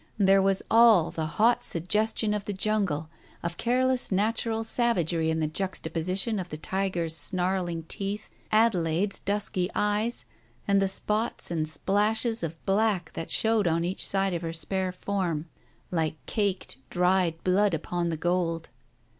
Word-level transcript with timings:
There 0.17 0.41
was 0.41 0.63
all 0.71 1.11
the 1.11 1.27
hot 1.27 1.63
suggestion 1.63 2.33
of 2.33 2.45
the 2.45 2.53
jungle, 2.55 3.07
of 3.43 3.55
care 3.57 3.85
less 3.85 4.11
natural 4.11 4.63
savagery 4.63 5.29
in 5.29 5.39
the 5.41 5.45
juxtaposition 5.47 6.39
of 6.39 6.49
the 6.49 6.57
tiger's 6.57 7.15
snarling 7.15 7.83
teeth, 7.83 8.27
Adelaide's 8.51 9.19
dusky 9.19 9.69
eyes, 9.75 10.25
and 10.67 10.81
the 10.81 10.87
spots 10.87 11.51
and 11.51 11.67
splashes 11.67 12.41
of 12.41 12.65
black 12.65 13.11
that 13.13 13.29
showed 13.29 13.67
on 13.67 13.85
each 13.85 14.03
side 14.03 14.33
of 14.33 14.41
her 14.41 14.53
spare 14.53 14.91
form, 14.91 15.47
like 15.91 16.15
caked, 16.25 16.77
dried 16.89 17.35
blood 17.43 17.75
upon 17.75 18.09
the 18.09 18.17
gold. 18.17 18.71